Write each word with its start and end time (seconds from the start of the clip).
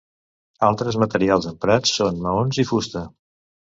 Altres 0.67 0.97
materials 1.03 1.51
emprats 1.53 1.95
són 2.01 2.21
maons 2.27 2.63
i 2.67 2.71
fusta. 2.75 3.09